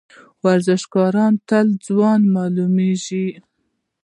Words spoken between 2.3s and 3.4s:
معلومیږي.